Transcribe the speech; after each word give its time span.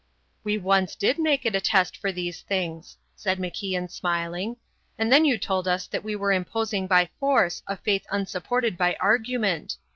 "We 0.43 0.57
once 0.57 0.95
did 0.95 1.19
make 1.19 1.45
it 1.45 1.53
a 1.53 1.61
test 1.61 1.95
for 1.95 2.11
these 2.11 2.41
things," 2.41 2.97
said 3.15 3.37
MacIan 3.37 3.91
smiling, 3.91 4.57
"and 4.97 5.13
then 5.13 5.25
you 5.25 5.37
told 5.37 5.67
us 5.67 5.85
that 5.85 6.03
we 6.03 6.15
were 6.15 6.31
imposing 6.31 6.87
by 6.87 7.11
force 7.19 7.61
a 7.67 7.77
faith 7.77 8.07
unsupported 8.09 8.79
by 8.79 8.97
argument. 8.99 9.77